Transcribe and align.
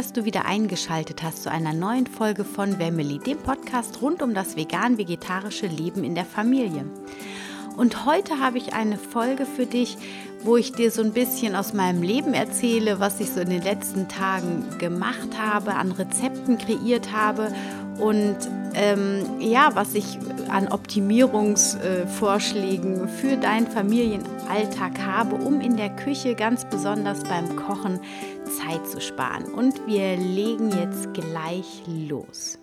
Dass 0.00 0.14
du 0.14 0.24
wieder 0.24 0.46
eingeschaltet 0.46 1.22
hast 1.22 1.42
zu 1.42 1.50
einer 1.50 1.74
neuen 1.74 2.06
Folge 2.06 2.42
von 2.42 2.78
Family, 2.78 3.18
dem 3.18 3.36
Podcast 3.36 4.00
rund 4.00 4.22
um 4.22 4.32
das 4.32 4.56
vegan-vegetarische 4.56 5.66
Leben 5.66 6.04
in 6.04 6.14
der 6.14 6.24
Familie. 6.24 6.86
Und 7.76 8.06
heute 8.06 8.40
habe 8.40 8.56
ich 8.56 8.72
eine 8.72 8.96
Folge 8.96 9.44
für 9.44 9.66
dich, 9.66 9.98
wo 10.42 10.56
ich 10.56 10.72
dir 10.72 10.90
so 10.90 11.02
ein 11.02 11.12
bisschen 11.12 11.54
aus 11.54 11.74
meinem 11.74 12.02
Leben 12.02 12.32
erzähle, 12.32 12.98
was 12.98 13.20
ich 13.20 13.28
so 13.28 13.40
in 13.40 13.50
den 13.50 13.60
letzten 13.60 14.08
Tagen 14.08 14.64
gemacht 14.78 15.38
habe, 15.38 15.74
an 15.74 15.92
Rezepten 15.92 16.56
kreiert 16.56 17.12
habe 17.12 17.52
und 17.98 18.38
ähm, 18.72 19.40
ja, 19.40 19.70
was 19.74 19.94
ich 19.94 20.18
an 20.48 20.68
Optimierungsvorschlägen 20.68 23.04
äh, 23.04 23.08
für 23.08 23.36
deinen 23.36 23.66
Familienalltag 23.66 24.98
habe, 25.04 25.36
um 25.36 25.60
in 25.60 25.76
der 25.76 25.90
Küche 25.90 26.34
ganz 26.34 26.64
besonders 26.64 27.22
beim 27.24 27.56
Kochen 27.56 28.00
Zeit 28.50 28.86
zu 28.86 29.00
sparen. 29.00 29.52
Und 29.54 29.86
wir 29.86 30.16
legen 30.16 30.70
jetzt 30.70 31.12
gleich 31.14 31.82
los. 31.86 32.59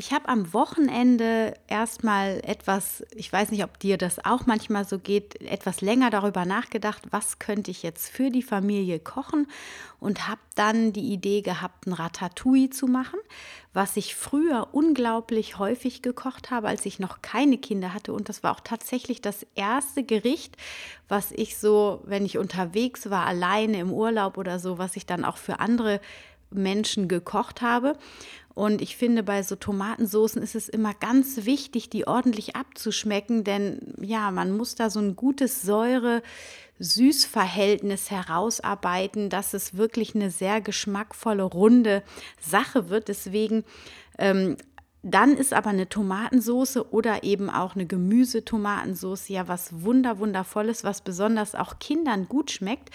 Ich 0.00 0.12
habe 0.12 0.28
am 0.28 0.52
Wochenende 0.54 1.54
erstmal 1.66 2.40
etwas, 2.44 3.02
ich 3.16 3.32
weiß 3.32 3.50
nicht, 3.50 3.64
ob 3.64 3.80
dir 3.80 3.98
das 3.98 4.24
auch 4.24 4.46
manchmal 4.46 4.84
so 4.84 5.00
geht, 5.00 5.42
etwas 5.42 5.80
länger 5.80 6.08
darüber 6.08 6.44
nachgedacht, 6.44 7.02
was 7.10 7.40
könnte 7.40 7.72
ich 7.72 7.82
jetzt 7.82 8.08
für 8.08 8.30
die 8.30 8.44
Familie 8.44 9.00
kochen 9.00 9.48
und 9.98 10.28
habe 10.28 10.40
dann 10.54 10.92
die 10.92 11.12
Idee 11.12 11.42
gehabt, 11.42 11.88
ein 11.88 11.94
Ratatouille 11.94 12.70
zu 12.70 12.86
machen, 12.86 13.18
was 13.72 13.96
ich 13.96 14.14
früher 14.14 14.68
unglaublich 14.70 15.58
häufig 15.58 16.00
gekocht 16.00 16.52
habe, 16.52 16.68
als 16.68 16.86
ich 16.86 17.00
noch 17.00 17.20
keine 17.20 17.58
Kinder 17.58 17.92
hatte. 17.92 18.12
Und 18.12 18.28
das 18.28 18.44
war 18.44 18.52
auch 18.52 18.60
tatsächlich 18.60 19.20
das 19.20 19.44
erste 19.56 20.04
Gericht, 20.04 20.56
was 21.08 21.32
ich 21.32 21.58
so, 21.58 22.02
wenn 22.04 22.24
ich 22.24 22.38
unterwegs 22.38 23.10
war, 23.10 23.26
alleine 23.26 23.80
im 23.80 23.92
Urlaub 23.92 24.38
oder 24.38 24.60
so, 24.60 24.78
was 24.78 24.94
ich 24.94 25.06
dann 25.06 25.24
auch 25.24 25.38
für 25.38 25.58
andere 25.58 26.00
Menschen 26.50 27.08
gekocht 27.08 27.62
habe. 27.62 27.96
Und 28.58 28.82
ich 28.82 28.96
finde, 28.96 29.22
bei 29.22 29.44
so 29.44 29.54
Tomatensoßen 29.54 30.42
ist 30.42 30.56
es 30.56 30.68
immer 30.68 30.92
ganz 30.92 31.44
wichtig, 31.44 31.90
die 31.90 32.08
ordentlich 32.08 32.56
abzuschmecken, 32.56 33.44
denn 33.44 33.94
ja, 34.00 34.32
man 34.32 34.56
muss 34.56 34.74
da 34.74 34.90
so 34.90 34.98
ein 34.98 35.14
gutes 35.14 35.62
Säure-Süß-Verhältnis 35.62 38.10
herausarbeiten, 38.10 39.30
dass 39.30 39.54
es 39.54 39.76
wirklich 39.76 40.16
eine 40.16 40.32
sehr 40.32 40.60
geschmackvolle, 40.60 41.44
runde 41.44 42.02
Sache 42.40 42.88
wird. 42.88 43.06
Deswegen 43.06 43.62
ähm, 44.18 44.56
dann 45.14 45.36
ist 45.36 45.52
aber 45.52 45.70
eine 45.70 45.88
Tomatensoße 45.88 46.92
oder 46.92 47.24
eben 47.24 47.50
auch 47.50 47.74
eine 47.74 47.86
Gemüsetomatensoße 47.86 49.32
ja 49.32 49.48
was 49.48 49.82
wunder 49.82 50.18
wundervolles, 50.18 50.84
was 50.84 51.00
besonders 51.00 51.54
auch 51.54 51.78
Kindern 51.78 52.28
gut 52.28 52.50
schmeckt. 52.50 52.90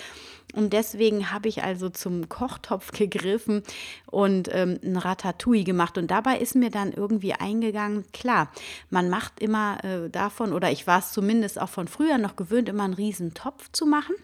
Und 0.54 0.74
deswegen 0.74 1.32
habe 1.32 1.50
ich 1.50 1.64
also 1.64 1.90
zum 1.90 2.30
Kochtopf 2.30 2.92
gegriffen 2.92 3.64
und 4.06 4.50
ähm, 4.52 4.80
ein 4.84 4.98
Ratatouille 4.98 5.64
gemacht. 5.64 5.98
Und 5.98 6.12
dabei 6.12 6.38
ist 6.38 6.56
mir 6.56 6.70
dann 6.70 6.94
irgendwie 6.94 7.34
eingegangen, 7.34 8.06
klar, 8.12 8.52
man 8.90 9.10
macht 9.10 9.40
immer 9.40 9.84
äh, 9.84 10.10
davon, 10.10 10.54
oder 10.54 10.72
ich 10.72 10.86
war 10.86 11.00
es 11.00 11.12
zumindest 11.12 11.60
auch 11.60 11.70
von 11.70 11.88
früher 11.88 12.20
noch 12.20 12.36
gewöhnt, 12.36 12.70
immer 12.70 12.84
einen 12.84 12.94
riesen 12.94 13.34
Topf 13.34 13.72
zu 13.72 13.86
machen. 13.86 14.16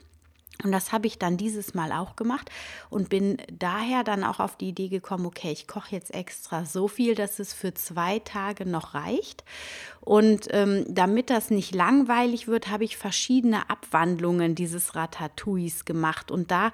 Und 0.64 0.74
das 0.74 0.92
habe 0.92 1.08
ich 1.08 1.18
dann 1.18 1.38
dieses 1.38 1.74
Mal 1.74 1.94
auch 1.94 2.18
gemacht 2.18 2.50
und 2.90 3.10
bin 3.10 3.38
daher 3.52 4.04
dann 4.04 4.26
auch 4.26 4.40
auf 4.40 4.58
die 4.58 4.70
Idee 4.70 4.90
gekommen, 4.90 5.26
okay, 5.26 5.52
ich 5.52 5.68
koche 5.68 5.96
jetzt 5.96 6.14
extra 6.14 6.66
so 6.66 6.90
viel, 6.90 7.16
dass 7.16 7.40
es 7.40 7.54
für 7.54 7.74
zwei 7.74 8.20
Tage 8.20 8.66
noch 8.66 8.94
reicht. 8.94 9.46
Und 10.02 10.48
ähm, 10.52 10.86
damit 10.88 11.30
das 11.30 11.50
nicht 11.50 11.76
langweilig 11.76 12.48
wird, 12.48 12.70
habe 12.70 12.84
ich 12.84 12.98
verschiedene 12.98 13.70
Abwandlungen 13.70 14.56
dieses 14.56 14.96
Ratatouilles 14.96 15.86
gemacht. 15.86 16.32
Und 16.32 16.52
da 16.52 16.72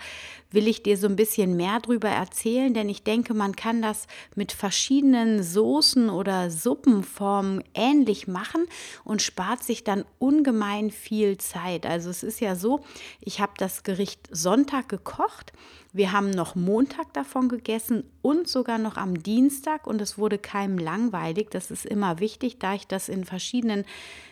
will 0.52 0.68
ich 0.68 0.84
dir 0.84 0.97
so 0.97 1.08
ein 1.08 1.16
bisschen 1.16 1.56
mehr 1.56 1.80
drüber 1.80 2.09
erzählen, 2.09 2.74
denn 2.74 2.88
ich 2.90 3.03
denke, 3.03 3.34
man 3.34 3.56
kann 3.56 3.81
das 3.81 4.08
mit 4.35 4.52
verschiedenen 4.52 5.44
Soßen 5.44 6.09
oder 6.09 6.50
Suppenformen 6.50 7.64
ähnlich 7.74 8.28
machen 8.28 8.66
und 9.03 9.22
spart 9.22 9.64
sich 9.64 9.84
dann 9.84 10.06
ungemein 10.19 10.91
viel 10.91 11.38
Zeit. 11.38 11.85
Also 11.85 12.09
es 12.09 12.24
ist 12.24 12.40
ja 12.40 12.56
so, 12.56 12.81
ich 13.19 13.41
habe 13.41 13.53
das 13.58 13.84
Gericht 13.84 14.28
Sonntag 14.31 14.88
gekocht 14.90 15.52
wir 15.95 16.11
haben 16.11 16.29
noch 16.29 16.56
Montag 16.56 17.13
davon 17.13 17.47
gegessen 17.47 18.03
und 18.22 18.50
sogar 18.50 18.78
noch 18.78 18.97
am 18.97 19.23
Dienstag 19.23 19.88
und 19.88 20.01
es 20.01 20.17
wurde 20.17 20.38
keinem 20.38 20.78
langweilig. 20.78 21.47
Das 21.51 21.72
ist 21.72 21.85
immer 21.85 22.19
wichtig, 22.19 22.59
da 22.59 22.73
ich 22.73 22.85
das 22.85 23.07
in 23.07 23.23
verschiedenen 23.23 23.85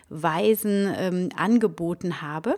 Weisen 0.09 0.93
ähm, 0.97 1.29
angeboten 1.37 2.21
habe. 2.21 2.57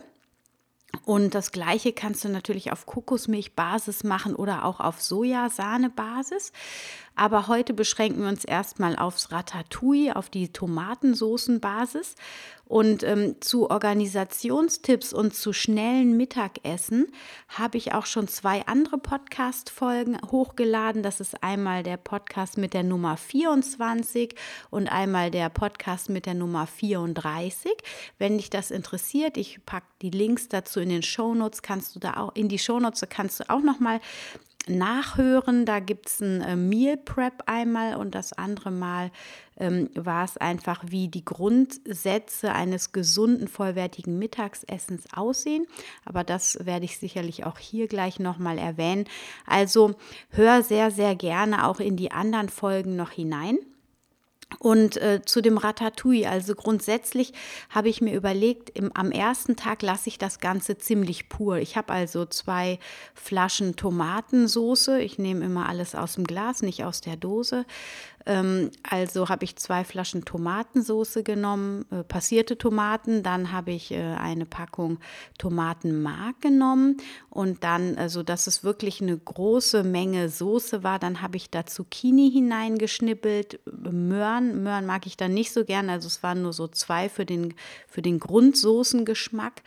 Und 1.03 1.35
das 1.35 1.51
gleiche 1.51 1.94
kannst 1.94 2.23
du 2.23 2.29
natürlich 2.29 2.71
auf 2.71 2.88
Kokosmilchbasis 2.88 4.03
machen 4.03 4.35
oder 4.35 4.65
auch 4.65 4.79
auf 4.79 4.99
Sojasahnebasis. 4.99 6.51
Aber 7.15 7.47
heute 7.47 7.73
beschränken 7.73 8.21
wir 8.21 8.29
uns 8.29 8.43
erstmal 8.43 8.97
aufs 8.97 9.31
Ratatouille, 9.31 10.15
auf 10.15 10.29
die 10.29 10.51
Tomatensoßenbasis. 10.51 12.15
Und 12.67 13.03
ähm, 13.03 13.35
zu 13.41 13.69
Organisationstipps 13.69 15.13
und 15.13 15.35
zu 15.35 15.53
schnellen 15.53 16.17
Mittagessen 16.17 17.07
habe 17.47 17.77
ich 17.77 17.93
auch 17.93 18.07
schon 18.07 18.27
zwei 18.27 18.65
andere 18.65 18.97
Podcast-Folgen 18.97 20.17
hochgeladen. 20.31 21.03
Das 21.03 21.19
ist 21.19 21.43
einmal 21.43 21.83
der 21.83 21.97
Podcast 21.97 22.57
mit 22.57 22.73
der 22.73 22.81
Nummer 22.81 23.17
24 23.17 24.33
und 24.71 24.87
einmal 24.87 25.29
der 25.29 25.49
Podcast 25.49 26.09
mit 26.09 26.25
der 26.25 26.33
Nummer 26.33 26.65
34. 26.65 27.71
Wenn 28.17 28.37
dich 28.37 28.49
das 28.49 28.71
interessiert, 28.71 29.37
ich 29.37 29.63
packe 29.65 29.87
die 30.01 30.09
Links 30.09 30.49
dazu 30.49 30.79
in 30.79 30.89
den 30.89 31.03
Shownotes, 31.03 31.61
kannst 31.61 31.95
du 31.95 31.99
da 31.99 32.17
auch 32.17 32.33
in 32.33 32.49
die 32.49 32.59
Shownotes 32.59 33.05
kannst 33.09 33.39
du 33.39 33.49
auch 33.49 33.61
noch 33.61 33.79
mal 33.79 34.01
nachhören. 34.67 35.65
Da 35.65 35.79
gibt 35.79 36.07
es 36.07 36.21
ein 36.21 36.41
äh, 36.41 36.55
Meal 36.55 36.97
Prep 36.97 37.43
einmal 37.45 37.95
und 37.95 38.15
das 38.15 38.33
andere 38.33 38.71
Mal 38.71 39.11
ähm, 39.57 39.89
war 39.95 40.25
es 40.25 40.37
einfach, 40.37 40.83
wie 40.87 41.07
die 41.07 41.25
Grundsätze 41.25 42.53
eines 42.53 42.91
gesunden, 42.91 43.47
vollwertigen 43.47 44.17
Mittagsessens 44.19 45.05
aussehen. 45.13 45.65
Aber 46.03 46.23
das 46.23 46.65
werde 46.65 46.85
ich 46.85 46.97
sicherlich 46.97 47.45
auch 47.45 47.59
hier 47.59 47.87
gleich 47.87 48.19
nochmal 48.19 48.57
erwähnen. 48.57 49.05
Also 49.45 49.95
hör 50.29 50.63
sehr, 50.63 50.91
sehr 50.91 51.15
gerne 51.15 51.67
auch 51.67 51.79
in 51.79 51.97
die 51.97 52.11
anderen 52.11 52.49
Folgen 52.49 52.95
noch 52.95 53.11
hinein. 53.11 53.57
Und 54.59 54.97
äh, 54.97 55.22
zu 55.25 55.41
dem 55.41 55.57
Ratatouille, 55.57 56.29
also 56.29 56.56
grundsätzlich 56.56 57.33
habe 57.69 57.89
ich 57.89 58.01
mir 58.01 58.16
überlegt, 58.16 58.69
im, 58.69 58.91
am 58.94 59.11
ersten 59.11 59.56
Tag 59.56 59.81
lasse 59.81 60.07
ich 60.07 60.17
das 60.17 60.39
Ganze 60.39 60.78
ziemlich 60.78 61.29
pur. 61.29 61.57
Ich 61.57 61.78
habe 61.78 61.91
also 61.91 62.25
zwei 62.25 62.79
Flaschen 63.13 63.75
Tomatensoße. 63.75 65.01
Ich 65.01 65.17
nehme 65.17 65.45
immer 65.45 65.67
alles 65.67 65.95
aus 65.95 66.16
dem 66.16 66.25
Glas, 66.25 66.61
nicht 66.61 66.83
aus 66.83 67.01
der 67.01 67.17
Dose. 67.17 67.66
Ähm, 68.25 68.72
also 68.84 69.30
habe 69.30 69.46
ich 69.46 69.56
zwei 69.56 69.84
Flaschen 69.84 70.25
Tomatensoße 70.25 71.24
genommen, 71.24 71.86
äh, 71.91 72.03
passierte 72.03 72.58
Tomaten. 72.58 73.24
Dann 73.24 73.52
habe 73.52 73.72
ich 73.72 73.91
äh, 73.91 74.02
eine 74.02 74.46
Packung 74.46 75.00
Tomatenmark 75.38 76.41
genommen 76.41 76.97
und 77.30 77.63
dann, 77.63 77.97
also 77.97 78.24
dass 78.24 78.47
es 78.47 78.63
wirklich 78.63 79.02
eine 79.02 79.18
große 79.18 79.84
Menge 79.84 80.30
Soße 80.30 80.84
war, 80.84 81.00
dann 81.00 81.22
habe 81.22 81.38
ich 81.38 81.50
da 81.50 81.66
Zucchini 81.66 82.31
hineingeschnippelt, 82.31 83.59
Möhren. 83.66 84.63
Möhren 84.63 84.86
mag 84.86 85.06
ich 85.06 85.18
dann 85.18 85.34
nicht 85.34 85.52
so 85.52 85.63
gern, 85.63 85.90
also 85.90 86.07
es 86.07 86.24
waren 86.24 86.42
nur 86.42 86.53
so 86.53 86.68
zwei 86.68 87.09
für 87.09 87.25
den, 87.25 87.53
für 87.88 88.02
den 88.02 88.19
Grundsoßengeschmack 88.19 89.62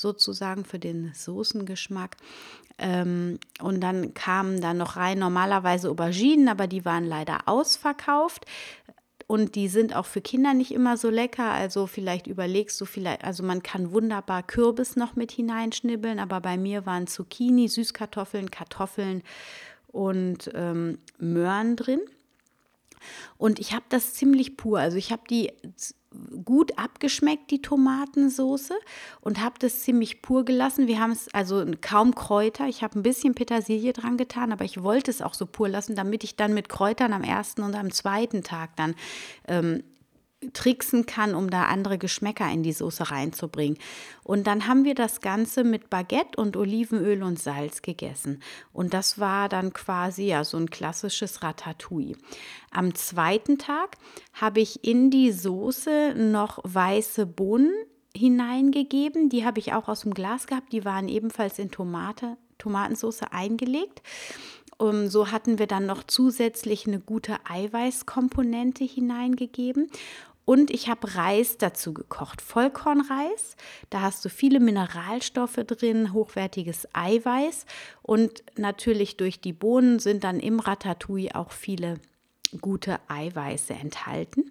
sozusagen 0.00 0.64
für 0.64 0.78
den 0.78 1.12
Soßengeschmack. 1.14 2.16
Ähm, 2.80 3.38
und 3.60 3.80
dann 3.80 4.14
kamen 4.14 4.60
da 4.60 4.74
noch 4.74 4.96
rein 4.96 5.18
normalerweise 5.18 5.90
Auberginen, 5.90 6.48
aber 6.48 6.66
die 6.66 6.84
waren 6.84 7.04
leider 7.04 7.40
ausverkauft. 7.46 8.46
Und 9.26 9.54
die 9.54 9.68
sind 9.68 9.94
auch 9.94 10.06
für 10.06 10.20
Kinder 10.20 10.54
nicht 10.54 10.72
immer 10.72 10.96
so 10.96 11.08
lecker. 11.08 11.52
Also 11.52 11.86
vielleicht 11.86 12.26
überlegst 12.26 12.80
du 12.80 12.84
vielleicht, 12.84 13.22
also 13.22 13.44
man 13.44 13.62
kann 13.62 13.92
wunderbar 13.92 14.42
Kürbis 14.42 14.96
noch 14.96 15.14
mit 15.14 15.30
hineinschnibbeln, 15.30 16.18
aber 16.18 16.40
bei 16.40 16.56
mir 16.56 16.84
waren 16.84 17.06
Zucchini, 17.06 17.68
Süßkartoffeln, 17.68 18.50
Kartoffeln 18.50 19.22
und 19.86 20.50
ähm, 20.54 20.98
Möhren 21.18 21.76
drin. 21.76 22.00
Und 23.36 23.58
ich 23.58 23.72
habe 23.72 23.84
das 23.88 24.14
ziemlich 24.14 24.56
pur. 24.56 24.78
Also 24.78 24.96
ich 24.96 25.12
habe 25.12 25.22
die 25.28 25.52
gut 26.44 26.76
abgeschmeckt, 26.76 27.50
die 27.50 27.62
Tomatensoße, 27.62 28.74
und 29.20 29.40
habe 29.40 29.54
das 29.58 29.82
ziemlich 29.82 30.22
pur 30.22 30.44
gelassen. 30.44 30.88
Wir 30.88 30.98
haben 30.98 31.12
es 31.12 31.32
also 31.32 31.64
kaum 31.80 32.14
Kräuter. 32.14 32.66
Ich 32.66 32.82
habe 32.82 32.98
ein 32.98 33.02
bisschen 33.02 33.34
Petersilie 33.34 33.92
dran 33.92 34.16
getan, 34.16 34.52
aber 34.52 34.64
ich 34.64 34.82
wollte 34.82 35.10
es 35.10 35.22
auch 35.22 35.34
so 35.34 35.46
pur 35.46 35.68
lassen, 35.68 35.94
damit 35.94 36.24
ich 36.24 36.36
dann 36.36 36.54
mit 36.54 36.68
Kräutern 36.68 37.12
am 37.12 37.22
ersten 37.22 37.62
und 37.62 37.74
am 37.74 37.92
zweiten 37.92 38.42
Tag 38.42 38.74
dann 38.76 38.94
ähm, 39.46 39.84
tricksen 40.52 41.04
kann, 41.04 41.34
um 41.34 41.50
da 41.50 41.64
andere 41.64 41.98
Geschmäcker 41.98 42.50
in 42.50 42.62
die 42.62 42.72
Soße 42.72 43.10
reinzubringen. 43.10 43.78
Und 44.24 44.46
dann 44.46 44.66
haben 44.66 44.84
wir 44.84 44.94
das 44.94 45.20
Ganze 45.20 45.64
mit 45.64 45.90
Baguette 45.90 46.40
und 46.40 46.56
Olivenöl 46.56 47.22
und 47.22 47.38
Salz 47.38 47.82
gegessen. 47.82 48.42
Und 48.72 48.94
das 48.94 49.18
war 49.18 49.48
dann 49.48 49.72
quasi 49.72 50.24
ja 50.24 50.44
so 50.44 50.56
ein 50.56 50.70
klassisches 50.70 51.42
Ratatouille. 51.42 52.16
Am 52.70 52.94
zweiten 52.94 53.58
Tag 53.58 53.96
habe 54.32 54.60
ich 54.60 54.84
in 54.84 55.10
die 55.10 55.30
Soße 55.30 56.14
noch 56.16 56.58
weiße 56.62 57.26
Bohnen 57.26 57.72
hineingegeben. 58.16 59.28
Die 59.28 59.44
habe 59.44 59.60
ich 59.60 59.72
auch 59.74 59.88
aus 59.88 60.00
dem 60.00 60.14
Glas 60.14 60.46
gehabt. 60.46 60.72
Die 60.72 60.84
waren 60.84 61.08
ebenfalls 61.08 61.58
in 61.58 61.70
Tomate, 61.70 62.36
Tomatensauce 62.58 63.22
eingelegt. 63.30 64.02
Um, 64.78 65.08
so 65.08 65.30
hatten 65.30 65.58
wir 65.58 65.66
dann 65.66 65.84
noch 65.84 66.04
zusätzlich 66.04 66.86
eine 66.86 67.00
gute 67.00 67.36
Eiweißkomponente 67.46 68.82
hineingegeben. 68.82 69.90
Und 70.50 70.72
ich 70.72 70.88
habe 70.88 71.14
Reis 71.14 71.58
dazu 71.58 71.94
gekocht, 71.94 72.40
Vollkornreis. 72.42 73.54
Da 73.88 74.00
hast 74.00 74.24
du 74.24 74.28
viele 74.28 74.58
Mineralstoffe 74.58 75.60
drin, 75.64 76.12
hochwertiges 76.12 76.88
Eiweiß. 76.92 77.66
Und 78.02 78.42
natürlich 78.58 79.16
durch 79.16 79.40
die 79.40 79.52
Bohnen 79.52 80.00
sind 80.00 80.24
dann 80.24 80.40
im 80.40 80.58
Ratatouille 80.58 81.36
auch 81.36 81.52
viele 81.52 82.00
gute 82.60 82.98
Eiweiße 83.06 83.74
enthalten. 83.74 84.50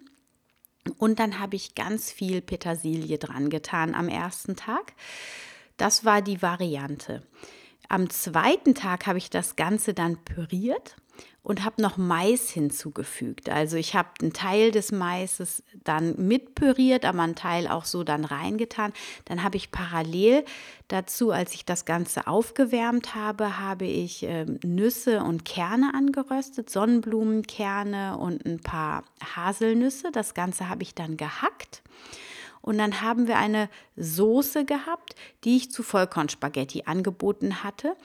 Und 0.96 1.18
dann 1.18 1.38
habe 1.38 1.56
ich 1.56 1.74
ganz 1.74 2.10
viel 2.10 2.40
Petersilie 2.40 3.18
dran 3.18 3.50
getan 3.50 3.94
am 3.94 4.08
ersten 4.08 4.56
Tag. 4.56 4.94
Das 5.76 6.06
war 6.06 6.22
die 6.22 6.40
Variante. 6.40 7.22
Am 7.90 8.08
zweiten 8.08 8.74
Tag 8.74 9.06
habe 9.06 9.18
ich 9.18 9.28
das 9.28 9.54
Ganze 9.54 9.92
dann 9.92 10.16
püriert 10.24 10.96
und 11.42 11.64
habe 11.64 11.80
noch 11.80 11.96
Mais 11.96 12.50
hinzugefügt. 12.50 13.48
Also 13.48 13.76
ich 13.76 13.94
habe 13.94 14.10
einen 14.20 14.32
Teil 14.32 14.70
des 14.70 14.92
Maises 14.92 15.62
dann 15.84 16.14
mitpüriert, 16.16 17.04
aber 17.04 17.22
einen 17.22 17.34
Teil 17.34 17.66
auch 17.66 17.84
so 17.84 18.04
dann 18.04 18.24
reingetan. 18.24 18.92
Dann 19.24 19.42
habe 19.42 19.56
ich 19.56 19.70
parallel 19.70 20.44
dazu, 20.88 21.30
als 21.30 21.54
ich 21.54 21.64
das 21.64 21.84
Ganze 21.84 22.26
aufgewärmt 22.26 23.14
habe, 23.14 23.58
habe 23.58 23.86
ich 23.86 24.22
äh, 24.24 24.44
Nüsse 24.64 25.22
und 25.22 25.44
Kerne 25.44 25.92
angeröstet, 25.94 26.68
Sonnenblumenkerne 26.68 28.18
und 28.18 28.44
ein 28.44 28.60
paar 28.60 29.04
Haselnüsse. 29.34 30.10
Das 30.12 30.34
Ganze 30.34 30.68
habe 30.68 30.82
ich 30.82 30.94
dann 30.94 31.16
gehackt. 31.16 31.82
Und 32.62 32.76
dann 32.76 33.00
haben 33.00 33.26
wir 33.26 33.38
eine 33.38 33.70
Soße 33.96 34.66
gehabt, 34.66 35.14
die 35.44 35.56
ich 35.56 35.70
zu 35.70 35.82
Vollkornspaghetti 35.82 36.82
angeboten 36.84 37.64
hatte 37.64 37.96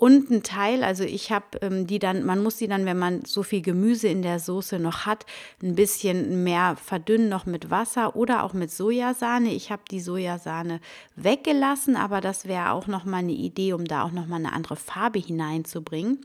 und 0.00 0.30
ein 0.30 0.42
Teil, 0.42 0.82
also 0.82 1.04
ich 1.04 1.30
habe 1.30 1.58
ähm, 1.60 1.86
die 1.86 1.98
dann, 1.98 2.24
man 2.24 2.42
muss 2.42 2.56
die 2.56 2.68
dann, 2.68 2.86
wenn 2.86 2.98
man 2.98 3.22
so 3.26 3.42
viel 3.42 3.60
Gemüse 3.60 4.08
in 4.08 4.22
der 4.22 4.40
Soße 4.40 4.78
noch 4.78 5.04
hat, 5.04 5.26
ein 5.62 5.74
bisschen 5.74 6.42
mehr 6.42 6.76
verdünnen 6.82 7.28
noch 7.28 7.44
mit 7.44 7.68
Wasser 7.68 8.16
oder 8.16 8.42
auch 8.42 8.54
mit 8.54 8.70
Sojasahne. 8.70 9.52
Ich 9.52 9.70
habe 9.70 9.82
die 9.90 10.00
Sojasahne 10.00 10.80
weggelassen, 11.16 11.96
aber 11.96 12.22
das 12.22 12.46
wäre 12.46 12.70
auch 12.70 12.86
noch 12.86 13.04
mal 13.04 13.18
eine 13.18 13.32
Idee, 13.32 13.74
um 13.74 13.84
da 13.84 14.04
auch 14.04 14.12
noch 14.12 14.26
mal 14.26 14.36
eine 14.36 14.54
andere 14.54 14.76
Farbe 14.76 15.18
hineinzubringen. 15.18 16.24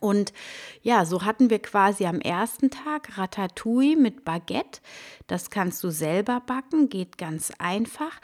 Und 0.00 0.34
ja, 0.82 1.06
so 1.06 1.24
hatten 1.24 1.48
wir 1.48 1.60
quasi 1.60 2.04
am 2.04 2.20
ersten 2.20 2.70
Tag 2.70 3.16
Ratatouille 3.16 3.96
mit 3.96 4.22
Baguette. 4.22 4.80
Das 5.28 5.48
kannst 5.48 5.82
du 5.82 5.88
selber 5.88 6.42
backen, 6.44 6.90
geht 6.90 7.16
ganz 7.16 7.52
einfach. 7.58 8.20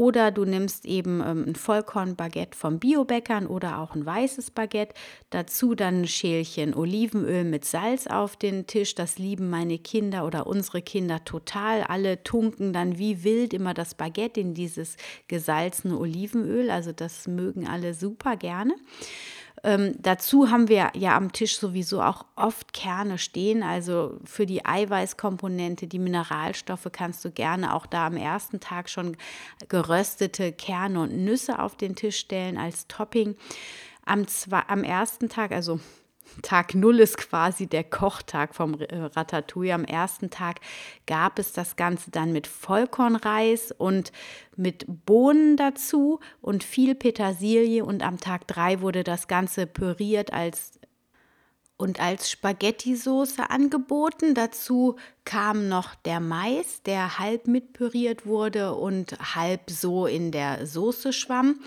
Oder 0.00 0.30
du 0.30 0.46
nimmst 0.46 0.86
eben 0.86 1.20
ähm, 1.20 1.44
ein 1.46 1.54
Vollkornbaguette 1.56 2.56
vom 2.56 2.78
Biobäckern 2.78 3.46
oder 3.46 3.80
auch 3.80 3.94
ein 3.94 4.06
weißes 4.06 4.50
Baguette. 4.50 4.94
Dazu 5.28 5.74
dann 5.74 6.00
ein 6.00 6.08
Schälchen 6.08 6.74
Olivenöl 6.74 7.44
mit 7.44 7.66
Salz 7.66 8.06
auf 8.06 8.34
den 8.34 8.66
Tisch. 8.66 8.94
Das 8.94 9.18
lieben 9.18 9.50
meine 9.50 9.78
Kinder 9.78 10.24
oder 10.24 10.46
unsere 10.46 10.80
Kinder 10.80 11.22
total. 11.26 11.82
Alle 11.82 12.24
tunken 12.24 12.72
dann 12.72 12.96
wie 12.96 13.24
wild 13.24 13.52
immer 13.52 13.74
das 13.74 13.94
Baguette 13.94 14.40
in 14.40 14.54
dieses 14.54 14.96
gesalzene 15.28 15.98
Olivenöl. 15.98 16.70
Also 16.70 16.92
das 16.92 17.28
mögen 17.28 17.68
alle 17.68 17.92
super 17.92 18.38
gerne. 18.38 18.72
Ähm, 19.62 19.94
dazu 19.98 20.50
haben 20.50 20.68
wir 20.68 20.90
ja 20.94 21.16
am 21.16 21.32
Tisch 21.32 21.58
sowieso 21.58 22.02
auch 22.02 22.24
oft 22.36 22.72
Kerne 22.72 23.18
stehen. 23.18 23.62
Also 23.62 24.18
für 24.24 24.46
die 24.46 24.64
Eiweißkomponente, 24.64 25.86
die 25.86 25.98
Mineralstoffe 25.98 26.88
kannst 26.92 27.24
du 27.24 27.30
gerne 27.30 27.74
auch 27.74 27.86
da 27.86 28.06
am 28.06 28.16
ersten 28.16 28.60
Tag 28.60 28.88
schon 28.88 29.16
geröstete 29.68 30.52
Kerne 30.52 31.00
und 31.00 31.24
Nüsse 31.24 31.58
auf 31.58 31.76
den 31.76 31.94
Tisch 31.94 32.18
stellen 32.18 32.56
als 32.56 32.86
Topping. 32.86 33.36
Am, 34.06 34.26
zwei, 34.26 34.62
am 34.66 34.82
ersten 34.82 35.28
Tag, 35.28 35.52
also 35.52 35.78
Tag 36.42 36.74
Null 36.74 37.00
ist 37.00 37.16
quasi 37.16 37.66
der 37.66 37.84
Kochtag 37.84 38.54
vom 38.54 38.80
äh, 38.80 38.96
Ratatouille. 38.96 39.74
Am 39.74 39.84
ersten 39.84 40.30
Tag 40.30 40.60
gab 41.06 41.38
es 41.38 41.52
das 41.52 41.76
Ganze 41.76 42.10
dann 42.10 42.32
mit 42.32 42.46
Vollkornreis 42.46 43.72
und 43.76 44.12
mit 44.56 44.84
Bohnen 45.06 45.56
dazu 45.56 46.20
und 46.40 46.64
viel 46.64 46.94
Petersilie. 46.94 47.84
Und 47.84 48.02
am 48.02 48.18
Tag 48.18 48.46
drei 48.46 48.80
wurde 48.80 49.04
das 49.04 49.28
Ganze 49.28 49.66
püriert 49.66 50.32
als 50.32 50.80
und 51.80 51.98
als 51.98 52.30
Spaghetti-Soße 52.30 53.48
angeboten. 53.48 54.34
Dazu 54.34 54.96
kam 55.24 55.68
noch 55.68 55.94
der 55.94 56.20
Mais, 56.20 56.82
der 56.82 57.18
halb 57.18 57.46
mitpüriert 57.46 58.26
wurde 58.26 58.74
und 58.74 59.16
halb 59.34 59.70
so 59.70 60.06
in 60.06 60.30
der 60.30 60.66
Soße 60.66 61.14
schwamm. 61.14 61.60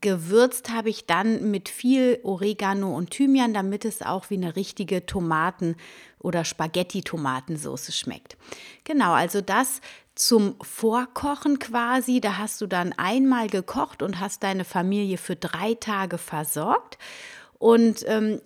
Gewürzt 0.00 0.70
habe 0.70 0.88
ich 0.88 1.06
dann 1.06 1.50
mit 1.50 1.68
viel 1.68 2.20
Oregano 2.22 2.96
und 2.96 3.10
Thymian, 3.10 3.52
damit 3.52 3.84
es 3.84 4.02
auch 4.02 4.30
wie 4.30 4.36
eine 4.36 4.56
richtige 4.56 5.04
Tomaten- 5.04 5.76
oder 6.18 6.44
Spaghetti-Tomatensauce 6.44 7.94
schmeckt. 7.94 8.36
Genau, 8.84 9.12
also 9.12 9.40
das 9.40 9.80
zum 10.14 10.56
Vorkochen 10.60 11.58
quasi. 11.58 12.20
Da 12.20 12.38
hast 12.38 12.60
du 12.60 12.66
dann 12.66 12.92
einmal 12.92 13.48
gekocht 13.48 14.02
und 14.02 14.20
hast 14.20 14.42
deine 14.42 14.64
Familie 14.64 15.18
für 15.18 15.36
drei 15.36 15.74
Tage 15.74 16.18
versorgt. 16.18 16.98
Und 17.58 18.04
ähm, 18.06 18.40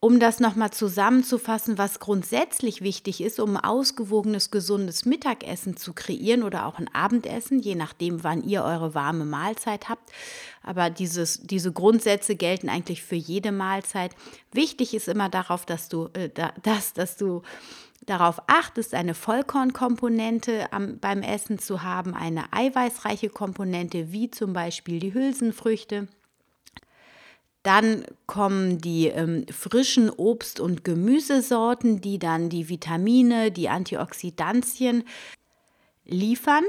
um 0.00 0.20
das 0.20 0.38
nochmal 0.38 0.70
zusammenzufassen, 0.70 1.76
was 1.76 1.98
grundsätzlich 1.98 2.82
wichtig 2.82 3.20
ist, 3.20 3.40
um 3.40 3.56
ein 3.56 3.64
ausgewogenes, 3.64 4.52
gesundes 4.52 5.04
Mittagessen 5.04 5.76
zu 5.76 5.92
kreieren 5.92 6.44
oder 6.44 6.66
auch 6.66 6.78
ein 6.78 6.88
Abendessen, 6.94 7.58
je 7.58 7.74
nachdem, 7.74 8.22
wann 8.22 8.44
ihr 8.44 8.62
eure 8.62 8.94
warme 8.94 9.24
Mahlzeit 9.24 9.88
habt. 9.88 10.12
Aber 10.62 10.88
dieses, 10.88 11.40
diese 11.42 11.72
Grundsätze 11.72 12.36
gelten 12.36 12.68
eigentlich 12.68 13.02
für 13.02 13.16
jede 13.16 13.50
Mahlzeit. 13.50 14.14
Wichtig 14.52 14.94
ist 14.94 15.08
immer 15.08 15.28
darauf, 15.28 15.66
dass 15.66 15.88
du, 15.88 16.10
äh, 16.12 16.30
das, 16.62 16.92
dass 16.92 17.16
du 17.16 17.42
darauf 18.06 18.40
achtest, 18.46 18.94
eine 18.94 19.14
Vollkornkomponente 19.14 20.72
am, 20.72 21.00
beim 21.00 21.22
Essen 21.22 21.58
zu 21.58 21.82
haben, 21.82 22.14
eine 22.14 22.52
eiweißreiche 22.52 23.30
Komponente, 23.30 24.12
wie 24.12 24.30
zum 24.30 24.52
Beispiel 24.52 25.00
die 25.00 25.12
Hülsenfrüchte 25.12 26.06
dann 27.62 28.04
kommen 28.26 28.78
die 28.78 29.08
ähm, 29.08 29.46
frischen 29.50 30.10
Obst- 30.10 30.60
und 30.60 30.84
Gemüsesorten, 30.84 32.00
die 32.00 32.18
dann 32.18 32.48
die 32.48 32.68
Vitamine, 32.68 33.50
die 33.50 33.68
Antioxidantien 33.68 35.04
liefern 36.04 36.64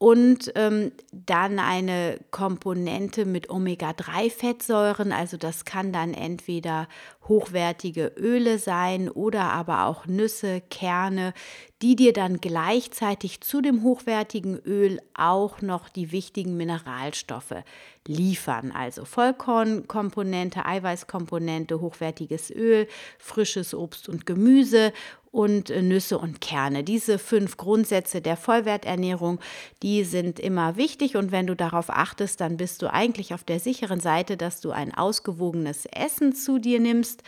und 0.00 0.50
ähm, 0.54 0.92
dann 1.12 1.58
eine 1.58 2.18
Komponente 2.30 3.26
mit 3.26 3.50
Omega-3-Fettsäuren. 3.50 5.12
Also 5.12 5.36
das 5.36 5.66
kann 5.66 5.92
dann 5.92 6.14
entweder 6.14 6.88
hochwertige 7.28 8.10
Öle 8.16 8.58
sein 8.58 9.10
oder 9.10 9.52
aber 9.52 9.84
auch 9.84 10.06
Nüsse, 10.06 10.62
Kerne, 10.70 11.34
die 11.82 11.96
dir 11.96 12.14
dann 12.14 12.40
gleichzeitig 12.40 13.42
zu 13.42 13.60
dem 13.60 13.82
hochwertigen 13.82 14.58
Öl 14.64 15.02
auch 15.12 15.60
noch 15.60 15.90
die 15.90 16.12
wichtigen 16.12 16.56
Mineralstoffe 16.56 17.62
liefern. 18.06 18.72
Also 18.72 19.04
Vollkornkomponente, 19.04 20.64
Eiweißkomponente, 20.64 21.82
hochwertiges 21.82 22.50
Öl, 22.50 22.88
frisches 23.18 23.74
Obst 23.74 24.08
und 24.08 24.24
Gemüse 24.24 24.94
und 25.30 25.70
äh, 25.70 25.82
Nüsse 25.82 26.18
und 26.18 26.40
Kerne. 26.40 26.84
Diese 26.84 27.18
fünf 27.18 27.56
Grundsätze 27.56 28.20
der 28.20 28.36
Vollwerternährung, 28.36 29.40
die 29.82 30.04
sind 30.04 30.40
immer 30.40 30.76
wichtig 30.76 31.16
und 31.16 31.32
wenn 31.32 31.46
du 31.46 31.54
darauf 31.54 31.90
achtest, 31.90 32.40
dann 32.40 32.56
bist 32.56 32.82
du 32.82 32.92
eigentlich 32.92 33.34
auf 33.34 33.44
der 33.44 33.60
sicheren 33.60 34.00
Seite, 34.00 34.36
dass 34.36 34.60
du 34.60 34.70
ein 34.70 34.94
ausgewogenes 34.94 35.86
Essen 35.86 36.34
zu 36.34 36.58
dir 36.58 36.80
nimmst 36.80 37.22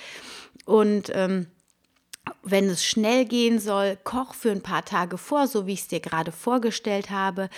und 0.65 1.11
ähm, 1.15 1.47
wenn 2.43 2.69
es 2.69 2.85
schnell 2.85 3.25
gehen 3.25 3.59
soll, 3.59 3.97
koch 4.03 4.35
für 4.35 4.51
ein 4.51 4.63
paar 4.63 4.85
Tage 4.85 5.17
vor, 5.17 5.47
so 5.47 5.67
wie 5.67 5.75
ich 5.75 5.83
es 5.83 5.89
dir 5.89 6.01
gerade 6.01 6.33
vorgestellt 6.33 7.11
habe. 7.11 7.49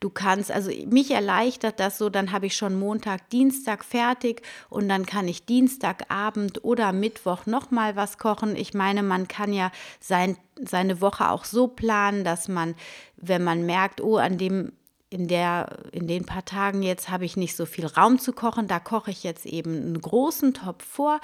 Du 0.00 0.10
kannst, 0.10 0.50
also 0.50 0.70
mich 0.86 1.10
erleichtert 1.10 1.80
das 1.80 1.96
so, 1.96 2.10
dann 2.10 2.30
habe 2.30 2.46
ich 2.46 2.56
schon 2.56 2.78
Montag, 2.78 3.30
Dienstag 3.30 3.84
fertig 3.84 4.42
und 4.68 4.88
dann 4.88 5.06
kann 5.06 5.28
ich 5.28 5.46
Dienstagabend 5.46 6.62
oder 6.62 6.92
Mittwoch 6.92 7.46
nochmal 7.46 7.96
was 7.96 8.18
kochen. 8.18 8.54
Ich 8.54 8.74
meine, 8.74 9.02
man 9.02 9.28
kann 9.28 9.52
ja 9.52 9.70
sein, 9.98 10.36
seine 10.62 11.00
Woche 11.00 11.30
auch 11.30 11.44
so 11.44 11.66
planen, 11.66 12.22
dass 12.22 12.48
man, 12.48 12.74
wenn 13.16 13.42
man 13.42 13.64
merkt, 13.64 14.02
oh, 14.02 14.18
an 14.18 14.36
dem 14.36 14.72
in, 15.14 15.28
der, 15.28 15.78
in 15.92 16.08
den 16.08 16.24
paar 16.24 16.44
Tagen 16.44 16.82
jetzt 16.82 17.08
habe 17.08 17.24
ich 17.24 17.36
nicht 17.36 17.54
so 17.54 17.66
viel 17.66 17.86
Raum 17.86 18.18
zu 18.18 18.32
kochen. 18.32 18.66
Da 18.66 18.80
koche 18.80 19.12
ich 19.12 19.22
jetzt 19.22 19.46
eben 19.46 19.76
einen 19.76 20.00
großen 20.00 20.54
Topf 20.54 20.84
vor 20.84 21.20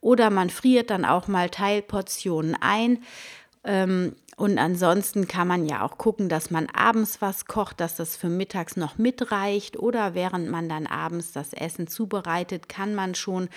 oder 0.00 0.30
man 0.30 0.48
friert 0.48 0.88
dann 0.88 1.04
auch 1.04 1.28
mal 1.28 1.50
Teilportionen 1.50 2.56
ein. 2.58 3.02
Ähm, 3.62 4.16
und 4.38 4.58
ansonsten 4.58 5.28
kann 5.28 5.48
man 5.48 5.66
ja 5.66 5.82
auch 5.82 5.98
gucken, 5.98 6.30
dass 6.30 6.50
man 6.50 6.66
abends 6.70 7.20
was 7.20 7.44
kocht, 7.44 7.78
dass 7.80 7.96
das 7.96 8.16
für 8.16 8.30
mittags 8.30 8.76
noch 8.76 8.96
mitreicht. 8.96 9.78
Oder 9.78 10.14
während 10.14 10.50
man 10.50 10.70
dann 10.70 10.86
abends 10.86 11.32
das 11.32 11.52
Essen 11.52 11.88
zubereitet, 11.88 12.70
kann 12.70 12.94
man 12.94 13.14
schon 13.14 13.50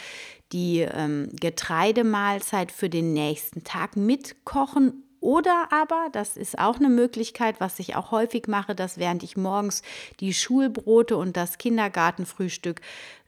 die 0.51 0.81
ähm, 0.81 1.29
Getreidemahlzeit 1.39 2.74
für 2.74 2.89
den 2.89 3.13
nächsten 3.13 3.63
Tag 3.63 3.95
mitkochen 3.95 5.05
oder 5.21 5.67
aber, 5.71 6.07
das 6.11 6.38
ist 6.38 6.57
auch 6.57 6.77
eine 6.77 6.89
Möglichkeit, 6.89 7.59
was 7.59 7.79
ich 7.79 7.95
auch 7.95 8.11
häufig 8.11 8.47
mache, 8.47 8.75
dass 8.75 8.97
während 8.97 9.23
ich 9.23 9.35
morgens 9.35 9.81
die 10.19 10.33
Schulbrote 10.33 11.17
und 11.17 11.35
das 11.35 11.57
Kindergartenfrühstück 11.57 12.81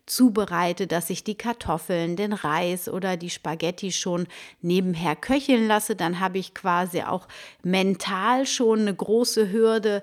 zubereite, 0.05 0.88
dass 0.88 1.10
ich 1.10 1.24
die 1.24 1.36
Kartoffeln, 1.36 2.15
den 2.15 2.33
Reis 2.33 2.89
oder 2.89 3.17
die 3.17 3.29
Spaghetti 3.29 3.91
schon 3.91 4.27
nebenher 4.62 5.15
köcheln 5.15 5.67
lasse. 5.67 5.95
Dann 5.95 6.19
habe 6.19 6.38
ich 6.38 6.53
quasi 6.53 7.01
auch 7.03 7.27
mental 7.63 8.45
schon 8.45 8.81
eine 8.81 8.93
große 8.93 9.51
Hürde 9.51 10.01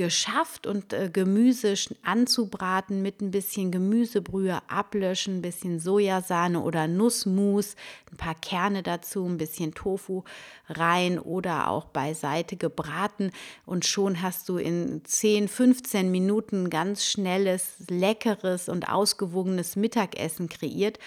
geschafft 0.00 0.66
und 0.66 0.94
äh, 0.94 1.10
Gemüse 1.12 1.74
anzubraten 2.02 3.02
mit 3.02 3.20
ein 3.20 3.30
bisschen 3.30 3.70
Gemüsebrühe 3.70 4.58
ablöschen, 4.66 5.36
ein 5.36 5.42
bisschen 5.42 5.78
Sojasahne 5.78 6.62
oder 6.62 6.88
Nussmus, 6.88 7.76
ein 8.10 8.16
paar 8.16 8.34
Kerne 8.34 8.82
dazu, 8.82 9.26
ein 9.26 9.36
bisschen 9.36 9.74
Tofu 9.74 10.24
rein 10.70 11.18
oder 11.18 11.68
auch 11.68 11.84
beiseite 11.84 12.56
gebraten 12.56 13.30
und 13.66 13.84
schon 13.84 14.22
hast 14.22 14.48
du 14.48 14.56
in 14.56 15.02
10, 15.04 15.48
15 15.48 16.10
Minuten 16.10 16.70
ganz 16.70 17.04
schnelles, 17.04 17.74
leckeres 17.90 18.70
und 18.70 18.88
ausgewogenes 18.88 19.76
Mittagessen 19.76 20.48
kreiert. 20.48 20.98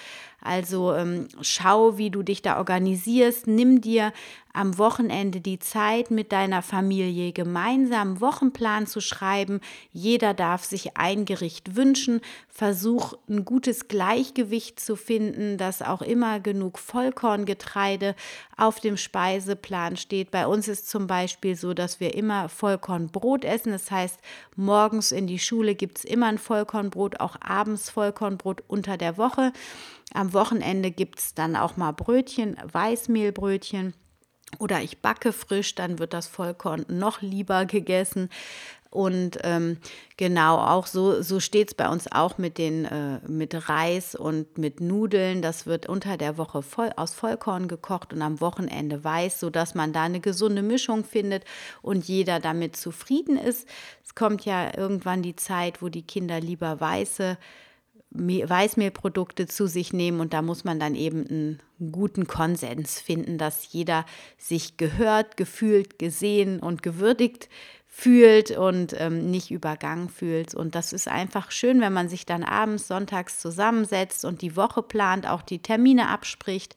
Also 0.44 0.94
ähm, 0.94 1.28
schau, 1.42 1.98
wie 1.98 2.10
du 2.10 2.22
dich 2.22 2.42
da 2.42 2.58
organisierst. 2.58 3.48
Nimm 3.48 3.80
dir 3.80 4.12
am 4.54 4.78
Wochenende 4.78 5.42
die 5.42 5.58
Zeit 5.58 6.12
mit 6.12 6.32
deiner 6.32 6.62
Familie 6.62 7.32
gemeinsam 7.32 8.22
Wochenplan 8.22 8.86
zu 8.86 9.02
schreiben. 9.02 9.62
Jeder 9.92 10.36
darf 10.36 10.64
sich 10.64 10.96
ein 10.96 11.26
Gericht 11.26 11.76
wünschen. 11.76 12.22
Versuch 12.50 13.14
ein 13.28 13.46
gutes 13.46 13.88
Gleichgewicht 13.88 14.80
zu 14.80 14.96
finden, 14.96 15.58
dass 15.58 15.82
auch 15.82 16.04
immer 16.04 16.40
genug 16.40 16.78
Vollkorngetreide 16.78 18.16
auf 18.56 18.80
dem 18.80 18.96
Speiseplan 18.96 19.98
steht. 19.98 20.30
Bei 20.30 20.46
uns 20.46 20.68
ist 20.68 20.88
zum 20.88 21.08
Beispiel 21.08 21.56
so, 21.56 21.74
dass 21.74 22.00
wir 22.00 22.14
immer 22.14 22.48
Vollkornbrot 22.48 23.46
essen. 23.46 23.72
Das 23.72 23.90
heißt, 23.90 24.20
morgens 24.56 25.12
in 25.12 25.26
die 25.26 25.40
Schule 25.40 25.74
gibt 25.74 25.98
es 25.98 26.06
immer 26.06 26.28
ein 26.28 26.38
Vollkornbrot, 26.38 27.20
auch 27.22 27.38
abends 27.42 27.90
Vollkornbrot 27.90 28.62
unter 28.68 28.98
der 28.98 29.18
Woche. 29.18 29.52
Am 30.14 30.34
Wochenende 30.34 30.92
gibt 30.92 31.20
es 31.20 31.34
dann 31.34 31.56
auch 31.56 31.76
mal 31.78 31.92
Brötchen, 31.92 32.58
Weißmehlbrötchen. 32.72 33.94
Oder 34.60 34.82
ich 34.82 35.02
backe 35.02 35.34
frisch, 35.34 35.74
dann 35.76 35.98
wird 35.98 36.14
das 36.14 36.28
Vollkorn 36.28 36.86
noch 36.88 37.22
lieber 37.22 37.66
gegessen. 37.66 38.30
Und 38.94 39.40
ähm, 39.42 39.78
genau, 40.18 40.60
auch 40.60 40.86
so, 40.86 41.24
so 41.24 41.40
steht 41.40 41.70
es 41.70 41.74
bei 41.74 41.90
uns 41.90 42.12
auch 42.12 42.38
mit, 42.38 42.60
den, 42.60 42.86
äh, 42.86 43.20
mit 43.28 43.68
Reis 43.68 44.14
und 44.14 44.60
mit 44.60 44.82
Nudeln. 44.82 45.42
Das 45.42 45.66
wird 45.66 45.90
unter 45.90 46.16
der 46.16 46.38
Woche 46.38 46.62
voll, 46.62 46.92
aus 46.96 47.16
Vollkorn 47.16 47.68
gekocht 47.68 48.14
und 48.14 48.22
am 48.22 48.40
Wochenende 48.40 49.04
weiß, 49.04 49.40
sodass 49.40 49.74
man 49.74 49.94
da 49.94 50.04
eine 50.04 50.20
gesunde 50.20 50.62
Mischung 50.62 51.06
findet 51.06 51.44
und 51.82 52.08
jeder 52.08 52.40
damit 52.40 52.76
zufrieden 52.76 53.36
ist. 53.36 53.68
Es 54.06 54.14
kommt 54.14 54.46
ja 54.46 54.78
irgendwann 54.78 55.24
die 55.24 55.36
Zeit, 55.36 55.82
wo 55.82 55.90
die 55.90 56.06
Kinder 56.06 56.40
lieber 56.40 56.80
weiße 56.80 57.40
Weißmehlprodukte 58.14 59.48
zu 59.48 59.68
sich 59.68 59.94
nehmen 59.94 60.20
und 60.20 60.34
da 60.34 60.42
muss 60.42 60.64
man 60.64 60.80
dann 60.80 60.96
eben 60.96 61.28
einen 61.28 61.92
guten 61.92 62.28
Konsens 62.28 63.00
finden, 63.00 63.38
dass 63.38 63.72
jeder 63.72 64.06
sich 64.38 64.78
gehört, 64.78 65.38
gefühlt, 65.38 65.98
gesehen 66.00 66.60
und 66.60 66.84
gewürdigt 66.84 67.50
fühlt 67.88 68.52
und 68.52 68.96
ähm, 68.98 69.30
nicht 69.30 69.52
übergangen 69.52 70.10
fühlt. 70.10 70.56
Und 70.56 70.74
das 70.74 70.94
ist 70.94 71.08
einfach 71.08 71.52
schön, 71.52 71.80
wenn 71.80 71.94
man 71.94 72.10
sich 72.10 72.26
dann 72.26 72.44
abends, 72.44 72.88
sonntags 72.88 73.40
zusammensetzt 73.40 74.26
und 74.26 74.42
die 74.42 74.56
Woche 74.56 74.82
plant, 74.82 75.28
auch 75.28 75.44
die 75.44 75.60
Termine 75.60 76.10
abspricht 76.10 76.76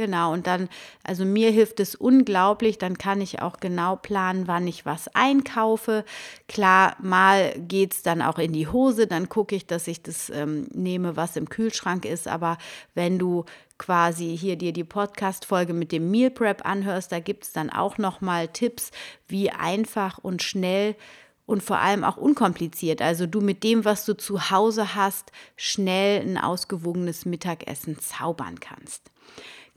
Genau, 0.00 0.32
und 0.32 0.46
dann, 0.46 0.70
also 1.04 1.26
mir 1.26 1.50
hilft 1.50 1.78
es 1.78 1.94
unglaublich, 1.94 2.78
dann 2.78 2.96
kann 2.96 3.20
ich 3.20 3.42
auch 3.42 3.58
genau 3.58 3.96
planen, 3.96 4.48
wann 4.48 4.66
ich 4.66 4.86
was 4.86 5.14
einkaufe. 5.14 6.06
Klar, 6.48 6.96
mal 7.02 7.52
geht 7.58 7.92
es 7.92 8.02
dann 8.02 8.22
auch 8.22 8.38
in 8.38 8.54
die 8.54 8.66
Hose, 8.66 9.06
dann 9.06 9.28
gucke 9.28 9.54
ich, 9.54 9.66
dass 9.66 9.86
ich 9.88 10.02
das 10.02 10.30
ähm, 10.30 10.68
nehme, 10.72 11.18
was 11.18 11.36
im 11.36 11.50
Kühlschrank 11.50 12.06
ist. 12.06 12.28
Aber 12.28 12.56
wenn 12.94 13.18
du 13.18 13.44
quasi 13.76 14.38
hier 14.38 14.56
dir 14.56 14.72
die 14.72 14.84
Podcast-Folge 14.84 15.74
mit 15.74 15.92
dem 15.92 16.10
Meal 16.10 16.30
Prep 16.30 16.64
anhörst, 16.64 17.12
da 17.12 17.20
gibt 17.20 17.44
es 17.44 17.52
dann 17.52 17.68
auch 17.68 17.98
nochmal 17.98 18.48
Tipps, 18.48 18.92
wie 19.28 19.50
einfach 19.50 20.16
und 20.16 20.42
schnell 20.42 20.96
und 21.44 21.62
vor 21.64 21.78
allem 21.78 22.04
auch 22.04 22.16
unkompliziert. 22.16 23.02
Also 23.02 23.26
du 23.26 23.42
mit 23.42 23.64
dem, 23.64 23.84
was 23.84 24.06
du 24.06 24.16
zu 24.16 24.50
Hause 24.50 24.94
hast, 24.94 25.30
schnell 25.56 26.22
ein 26.22 26.38
ausgewogenes 26.38 27.26
Mittagessen 27.26 27.98
zaubern 27.98 28.60
kannst. 28.60 29.10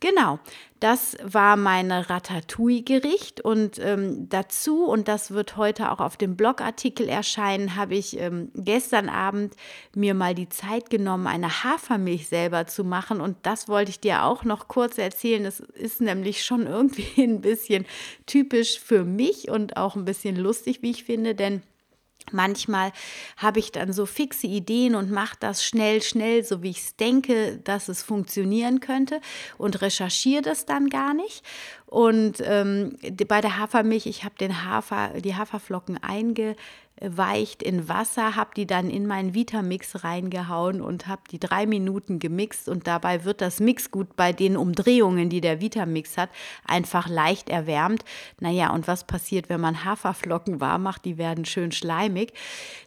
Genau, 0.04 0.38
das 0.82 1.16
war 1.24 1.56
mein 1.56 1.90
Ratatouille-Gericht 1.90 3.40
und 3.40 3.80
ähm, 3.80 4.28
dazu, 4.28 4.84
und 4.84 5.08
das 5.08 5.32
wird 5.32 5.56
heute 5.56 5.90
auch 5.94 6.02
auf 6.02 6.18
dem 6.18 6.36
Blogartikel 6.36 7.08
erscheinen, 7.08 7.78
habe 7.78 7.96
ich 7.96 8.20
ähm, 8.20 8.52
gestern 8.54 9.08
Abend 9.08 9.56
mir 9.96 10.14
mal 10.14 10.36
die 10.36 10.50
Zeit 10.50 10.90
genommen, 10.90 11.26
eine 11.26 11.64
Hafermilch 11.64 12.28
selber 12.28 12.68
zu 12.68 12.84
machen 12.84 13.22
und 13.22 13.38
das 13.44 13.70
wollte 13.70 13.92
ich 13.92 14.02
dir 14.02 14.26
auch 14.26 14.44
noch 14.44 14.68
kurz 14.68 14.98
erzählen. 14.98 15.46
Das 15.46 15.62
ist 15.62 16.02
nämlich 16.02 16.44
schon 16.44 16.68
irgendwie 16.68 17.08
ein 17.24 17.40
bisschen 17.40 17.86
typisch 18.26 18.82
für 18.82 19.06
mich 19.06 19.50
und 19.50 19.78
auch 19.78 19.96
ein 19.96 20.04
bisschen 20.04 20.36
lustig, 20.36 20.82
wie 20.82 20.92
ich 20.92 21.06
finde, 21.06 21.34
denn 21.34 21.62
Manchmal 22.32 22.92
habe 23.38 23.60
ich 23.60 23.72
dann 23.72 23.94
so 23.94 24.06
fixe 24.06 24.48
Ideen 24.48 24.96
und 24.96 25.12
mache 25.12 25.36
das 25.40 25.64
schnell, 25.64 26.02
schnell, 26.02 26.44
so 26.44 26.64
wie 26.64 26.70
ich 26.70 26.80
es 26.80 26.96
denke, 26.96 27.58
dass 27.64 27.90
es 27.90 28.04
funktionieren 28.04 28.80
könnte 28.80 29.22
und 29.58 29.82
recherchiere 29.82 30.42
das 30.42 30.66
dann 30.66 30.90
gar 30.90 31.14
nicht. 31.14 31.44
Und 31.86 32.42
ähm, 32.44 32.98
bei 33.28 33.42
der 33.42 33.60
Hafermilch, 33.60 34.08
ich 34.08 34.24
habe 34.24 34.34
den 34.40 34.66
Hafer, 34.66 35.10
die 35.20 35.36
Haferflocken 35.36 36.02
einge 36.02 36.56
weicht 37.02 37.64
in 37.64 37.90
Wasser, 37.90 38.36
habe 38.36 38.52
die 38.56 38.68
dann 38.68 38.90
in 38.90 39.08
meinen 39.08 39.34
Vitamix 39.34 40.04
reingehauen 40.04 40.82
und 40.82 41.08
habe 41.08 41.24
die 41.32 41.40
drei 41.40 41.66
Minuten 41.66 42.20
gemixt 42.20 42.70
und 42.70 42.88
dabei 42.88 43.26
wird 43.26 43.42
das 43.42 43.60
Mixgut 43.60 44.16
bei 44.16 44.32
den 44.32 44.56
Umdrehungen, 44.56 45.30
die 45.30 45.42
der 45.42 45.60
Vitamix 45.60 46.18
hat, 46.18 46.30
einfach 46.66 47.10
leicht 47.10 47.50
erwärmt. 47.50 48.06
Naja, 48.40 48.72
und 48.72 48.88
was 48.88 49.06
passiert, 49.06 49.50
wenn 49.50 49.60
man 49.60 49.84
Haferflocken 49.84 50.62
warm 50.62 50.84
macht? 50.84 51.06
Die 51.06 51.18
werden 51.18 51.46
schön 51.46 51.72
schleimig. 51.72 52.34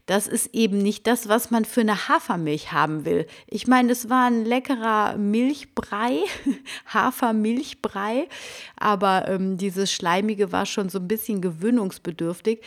Das 0.07 0.29
ist 0.29 0.55
eben 0.55 0.79
nicht 0.79 1.07
das, 1.07 1.29
was 1.29 1.51
man 1.51 1.65
für 1.65 1.81
eine 1.81 2.09
Hafermilch 2.09 2.73
haben 2.73 3.05
will. 3.05 3.27
Ich 3.49 3.67
meine, 3.67 3.91
es 3.91 4.09
war 4.09 4.29
ein 4.29 4.45
leckerer 4.45 5.17
Milchbrei, 5.17 6.21
Hafermilchbrei, 6.87 8.29
aber 8.77 9.29
ähm, 9.29 9.57
dieses 9.59 9.93
Schleimige 9.93 10.53
war 10.53 10.65
schon 10.65 10.89
so 10.89 10.99
ein 10.99 11.09
bisschen 11.09 11.41
gewöhnungsbedürftig. 11.41 12.63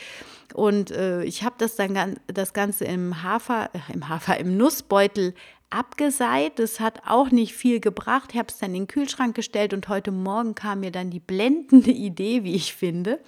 Und 0.54 0.90
äh, 0.90 1.22
ich 1.24 1.42
habe 1.44 1.56
das 1.58 1.76
dann 1.76 2.18
das 2.26 2.52
Ganze 2.52 2.84
im 2.84 3.22
Hafer, 3.22 3.70
äh, 3.72 3.92
im 3.92 4.08
Hafer, 4.08 4.38
im 4.38 4.56
Nussbeutel 4.56 5.34
abgeseit. 5.70 6.58
Das 6.58 6.80
hat 6.80 7.02
auch 7.06 7.30
nicht 7.30 7.54
viel 7.54 7.80
gebracht. 7.80 8.30
Ich 8.32 8.38
habe 8.38 8.48
es 8.48 8.58
dann 8.58 8.74
in 8.74 8.82
den 8.82 8.88
Kühlschrank 8.88 9.34
gestellt 9.34 9.72
und 9.72 9.88
heute 9.88 10.10
Morgen 10.10 10.54
kam 10.54 10.80
mir 10.80 10.90
dann 10.90 11.10
die 11.10 11.20
blendende 11.20 11.90
Idee, 11.90 12.44
wie 12.44 12.54
ich 12.54 12.74
finde. 12.74 13.20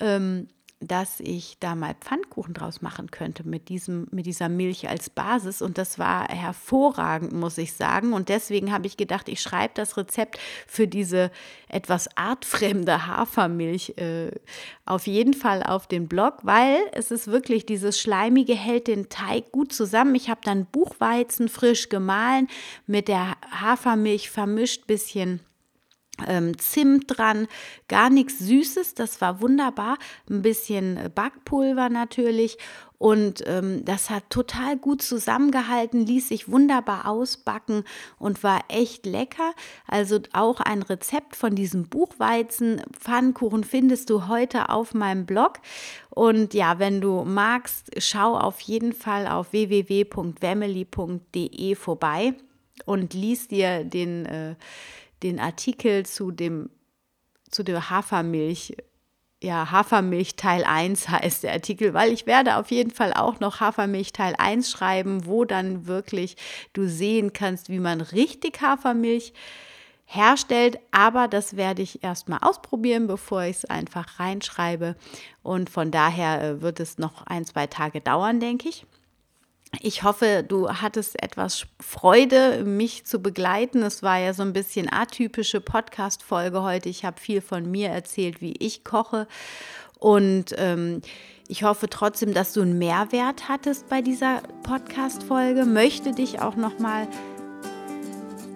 Ähm, 0.00 0.48
dass 0.88 1.20
ich 1.20 1.56
da 1.60 1.74
mal 1.74 1.94
Pfannkuchen 2.00 2.54
draus 2.54 2.82
machen 2.82 3.10
könnte 3.10 3.46
mit, 3.46 3.68
diesem, 3.68 4.06
mit 4.10 4.26
dieser 4.26 4.48
Milch 4.48 4.88
als 4.88 5.10
Basis. 5.10 5.62
Und 5.62 5.78
das 5.78 5.98
war 5.98 6.28
hervorragend, 6.28 7.32
muss 7.32 7.58
ich 7.58 7.74
sagen. 7.74 8.12
Und 8.12 8.28
deswegen 8.28 8.72
habe 8.72 8.86
ich 8.86 8.96
gedacht, 8.96 9.28
ich 9.28 9.40
schreibe 9.40 9.74
das 9.74 9.96
Rezept 9.96 10.38
für 10.66 10.88
diese 10.88 11.30
etwas 11.68 12.16
artfremde 12.16 13.06
Hafermilch 13.06 13.94
äh, 13.96 14.30
auf 14.84 15.06
jeden 15.06 15.34
Fall 15.34 15.62
auf 15.62 15.86
den 15.86 16.08
Blog, 16.08 16.38
weil 16.42 16.78
es 16.92 17.10
ist 17.10 17.28
wirklich, 17.28 17.66
dieses 17.66 18.00
Schleimige 18.00 18.54
hält 18.54 18.88
den 18.88 19.08
Teig 19.08 19.52
gut 19.52 19.72
zusammen. 19.72 20.14
Ich 20.14 20.28
habe 20.28 20.40
dann 20.44 20.66
Buchweizen 20.66 21.48
frisch 21.48 21.88
gemahlen, 21.88 22.48
mit 22.86 23.08
der 23.08 23.36
Hafermilch 23.50 24.30
vermischt, 24.30 24.86
bisschen 24.86 25.40
ähm, 26.26 26.58
Zimt 26.58 27.04
dran, 27.06 27.48
gar 27.88 28.10
nichts 28.10 28.38
Süßes, 28.38 28.94
das 28.94 29.20
war 29.20 29.40
wunderbar. 29.40 29.98
Ein 30.28 30.42
bisschen 30.42 30.98
Backpulver 31.14 31.88
natürlich 31.88 32.58
und 33.02 33.42
ähm, 33.48 33.84
das 33.84 34.10
hat 34.10 34.30
total 34.30 34.76
gut 34.76 35.02
zusammengehalten, 35.02 36.06
ließ 36.06 36.28
sich 36.28 36.48
wunderbar 36.48 37.08
ausbacken 37.08 37.82
und 38.20 38.44
war 38.44 38.60
echt 38.68 39.06
lecker. 39.06 39.54
Also 39.88 40.20
auch 40.32 40.60
ein 40.60 40.82
Rezept 40.82 41.34
von 41.34 41.56
diesem 41.56 41.88
Buchweizen 41.88 42.80
Pfannkuchen 42.92 43.64
findest 43.64 44.08
du 44.08 44.28
heute 44.28 44.68
auf 44.68 44.94
meinem 44.94 45.26
Blog. 45.26 45.54
Und 46.10 46.54
ja, 46.54 46.78
wenn 46.78 47.00
du 47.00 47.24
magst, 47.24 47.90
schau 47.98 48.38
auf 48.38 48.60
jeden 48.60 48.92
Fall 48.92 49.26
auf 49.26 49.52
www.wemily.de 49.52 51.74
vorbei 51.74 52.34
und 52.84 53.14
lies 53.14 53.48
dir 53.48 53.82
den 53.82 54.26
äh, 54.26 54.54
den 55.22 55.40
Artikel 55.40 56.04
zu 56.06 56.30
dem 56.30 56.70
zu 57.50 57.62
der 57.62 57.90
Hafermilch 57.90 58.74
ja, 59.42 59.70
Hafermilch 59.70 60.36
Teil 60.36 60.64
1 60.64 61.08
heißt 61.08 61.42
der 61.42 61.52
Artikel, 61.52 61.94
weil 61.94 62.12
ich 62.12 62.26
werde 62.26 62.56
auf 62.56 62.70
jeden 62.70 62.92
Fall 62.92 63.12
auch 63.12 63.40
noch 63.40 63.60
Hafermilch 63.60 64.12
Teil 64.12 64.34
1 64.38 64.70
schreiben, 64.70 65.26
wo 65.26 65.44
dann 65.44 65.86
wirklich 65.86 66.36
du 66.72 66.86
sehen 66.86 67.32
kannst, 67.32 67.68
wie 67.68 67.80
man 67.80 68.00
richtig 68.00 68.62
Hafermilch 68.62 69.32
herstellt. 70.04 70.78
Aber 70.92 71.26
das 71.26 71.56
werde 71.56 71.82
ich 71.82 72.04
erstmal 72.04 72.38
ausprobieren, 72.40 73.06
bevor 73.08 73.42
ich 73.42 73.58
es 73.58 73.64
einfach 73.64 74.20
reinschreibe. 74.20 74.94
Und 75.42 75.70
von 75.70 75.90
daher 75.90 76.42
äh, 76.42 76.62
wird 76.62 76.78
es 76.78 76.98
noch 76.98 77.26
ein, 77.26 77.44
zwei 77.44 77.66
Tage 77.66 78.00
dauern, 78.00 78.38
denke 78.38 78.68
ich. 78.68 78.86
Ich 79.80 80.02
hoffe, 80.02 80.44
du 80.46 80.68
hattest 80.68 81.22
etwas 81.22 81.66
Freude, 81.80 82.64
mich 82.64 83.04
zu 83.04 83.20
begleiten. 83.20 83.82
Es 83.82 84.02
war 84.02 84.18
ja 84.18 84.34
so 84.34 84.42
ein 84.42 84.52
bisschen 84.52 84.92
atypische 84.92 85.60
Podcast-Folge 85.60 86.62
heute. 86.62 86.88
Ich 86.88 87.04
habe 87.04 87.18
viel 87.18 87.40
von 87.40 87.70
mir 87.70 87.88
erzählt, 87.88 88.40
wie 88.40 88.52
ich 88.58 88.84
koche. 88.84 89.26
Und 89.98 90.54
ähm, 90.58 91.00
ich 91.48 91.64
hoffe 91.64 91.88
trotzdem, 91.88 92.34
dass 92.34 92.52
du 92.52 92.62
einen 92.62 92.78
Mehrwert 92.78 93.48
hattest 93.48 93.88
bei 93.88 94.02
dieser 94.02 94.42
Podcast-Folge. 94.62 95.64
Möchte 95.64 96.12
dich 96.12 96.40
auch 96.40 96.56
nochmal 96.56 97.08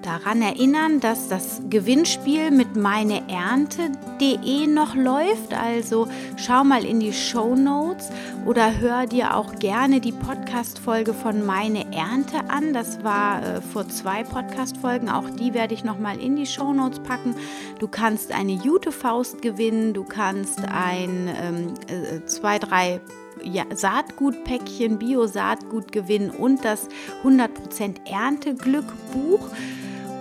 daran 0.06 0.40
erinnern, 0.40 1.00
dass 1.00 1.28
das 1.28 1.60
Gewinnspiel 1.68 2.52
mit 2.52 2.76
meineernte.de 2.76 4.66
noch 4.68 4.94
läuft. 4.94 5.52
Also 5.52 6.06
schau 6.36 6.62
mal 6.62 6.84
in 6.84 7.00
die 7.00 7.12
Show 7.12 7.56
Notes 7.56 8.10
oder 8.44 8.78
hör 8.78 9.06
dir 9.06 9.36
auch 9.36 9.56
gerne 9.56 10.00
die 10.00 10.12
Podcast-Folge 10.12 11.12
von 11.12 11.44
Meine 11.44 11.92
Ernte 11.92 12.48
an. 12.48 12.72
Das 12.72 13.02
war 13.02 13.42
äh, 13.42 13.60
vor 13.60 13.88
zwei 13.88 14.22
Podcast-Folgen. 14.22 15.08
Auch 15.08 15.28
die 15.28 15.54
werde 15.54 15.74
ich 15.74 15.82
nochmal 15.82 16.20
in 16.20 16.36
die 16.36 16.46
Show 16.46 16.72
Notes 16.72 17.00
packen. 17.00 17.34
Du 17.80 17.88
kannst 17.88 18.32
eine 18.32 18.52
Jute-Faust 18.52 19.42
gewinnen. 19.42 19.92
Du 19.92 20.04
kannst 20.04 20.60
ein, 20.60 21.28
ähm, 21.42 21.74
äh, 21.88 22.24
zwei, 22.26 22.60
drei 22.60 23.00
ja, 23.42 23.64
Saatgutpäckchen, 23.74 24.98
Bio-Saatgut 24.98 25.92
gewinnen 25.92 26.30
und 26.30 26.64
das 26.64 26.88
100% 27.24 28.08
Ernteglück-Buch. 28.08 29.50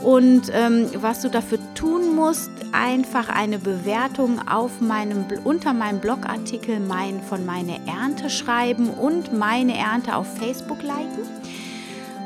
Und 0.06 0.52
ähm, 0.54 0.88
was 1.02 1.22
du 1.22 1.30
dafür 1.30 1.58
tun 1.74 2.14
musst, 2.16 2.52
einfach 2.74 3.28
eine 3.28 3.58
Bewertung 3.58 4.40
auf 4.48 4.80
meinem, 4.80 5.26
unter 5.44 5.74
meinem 5.74 6.00
Blogartikel 6.00 6.80
mein, 6.80 7.24
von 7.24 7.44
meine 7.44 7.80
Ernte 7.88 8.30
schreiben 8.30 8.92
und 8.92 9.34
meine 9.34 9.76
Ernte 9.76 10.16
auf 10.16 10.28
Facebook 10.38 10.84
liken. 10.84 11.24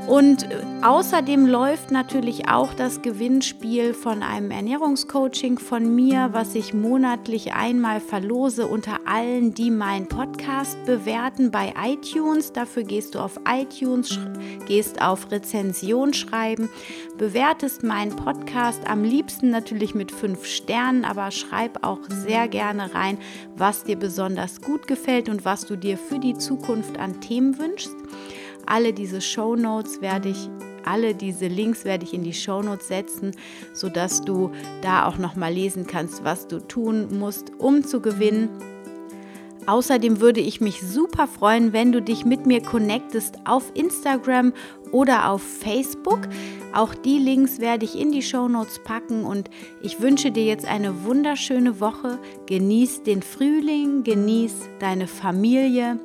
Und 0.10 0.50
äh, 0.50 0.56
außerdem 0.82 1.46
läuft 1.46 1.92
natürlich 1.92 2.50
auch 2.50 2.74
das 2.74 3.04
Gewinnspiel 3.04 3.94
von 3.94 4.24
einem 4.24 4.50
Ernährungscoaching 4.50 5.60
von 5.60 5.94
mir, 5.94 6.30
was 6.32 6.56
ich 6.56 6.74
monatlich 6.74 7.54
einmal 7.54 8.00
verlose 8.00 8.66
unter 8.66 9.02
allen, 9.06 9.54
die 9.54 9.70
meinen 9.70 10.08
Podcast 10.08 10.84
bewerten 10.86 11.52
bei 11.52 11.76
iTunes. 11.80 12.52
Dafür 12.52 12.82
gehst 12.82 13.14
du 13.14 13.20
auf 13.20 13.40
iTunes, 13.48 14.18
gehst 14.66 15.00
auf 15.00 15.30
Rezension 15.30 16.12
schreiben, 16.14 16.70
bewertest 17.20 17.84
meinen 17.84 18.16
Podcast 18.16 18.90
am 18.90 19.04
liebsten 19.04 19.52
natürlich 19.52 19.94
mit 19.94 20.12
fünf 20.12 20.44
Sternen, 20.44 21.06
aber 21.06 21.30
schreib 21.30 21.86
auch 21.86 22.00
sehr 22.10 22.48
gerne 22.48 22.96
rein, 22.96 23.20
was 23.56 23.84
dir 23.84 23.96
besonders 23.96 24.60
gut 24.60 24.88
gefällt 24.88 25.30
und 25.30 25.46
was 25.46 25.68
du 25.68 25.76
dir 25.76 26.00
für 26.00 26.18
die 26.18 26.34
Zukunft 26.34 26.98
an 26.98 27.22
Themen 27.22 27.60
wünschst. 27.60 27.94
Alle 28.70 28.94
diese 28.94 29.20
Show 29.20 29.58
werde 29.58 30.30
ich 30.30 30.50
alle 30.86 31.14
diese 31.14 31.48
Links 31.48 31.86
werde 31.86 32.06
ich 32.06 32.14
in 32.14 32.24
die 32.24 32.34
Show 32.34 32.62
Notes 32.62 32.88
setzen, 32.88 33.36
sodass 33.74 34.22
du 34.22 34.52
da 34.82 35.06
auch 35.06 35.18
noch 35.18 35.36
mal 35.36 35.54
lesen 35.54 35.86
kannst, 35.86 36.24
was 36.24 36.48
du 36.48 36.60
tun 36.60 37.20
musst, 37.20 37.52
um 37.58 37.84
zu 37.84 38.02
gewinnen. 38.02 38.50
Außerdem 39.68 40.20
würde 40.20 40.40
ich 40.40 40.62
mich 40.62 40.82
super 40.82 41.28
freuen, 41.28 41.74
wenn 41.74 41.92
du 41.92 42.02
dich 42.02 42.26
mit 42.26 42.46
mir 42.48 42.62
connectest 42.62 43.36
auf 43.46 43.72
Instagram 43.76 44.54
oder 44.92 45.30
auf 45.30 45.44
Facebook. 45.44 46.22
Auch 46.74 46.96
die 46.96 47.20
Links 47.20 47.60
werde 47.60 47.86
ich 47.86 48.00
in 48.00 48.12
die 48.12 48.24
Show 48.24 48.48
Notes 48.48 48.80
packen 48.84 49.26
und 49.26 49.50
ich 49.82 50.02
wünsche 50.02 50.32
dir 50.32 50.46
jetzt 50.46 50.66
eine 50.66 51.04
wunderschöne 51.04 51.80
Woche. 51.80 52.20
Genieß 52.48 53.04
den 53.04 53.22
Frühling, 53.22 54.04
genieß 54.04 54.70
deine 54.80 55.08
Familie. 55.08 56.00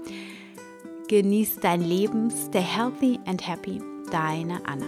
Genieß 1.08 1.56
dein 1.60 1.82
Leben, 1.82 2.30
stay 2.30 2.62
healthy 2.62 3.20
and 3.26 3.46
happy. 3.46 3.82
Deine 4.10 4.66
Anna. 4.66 4.86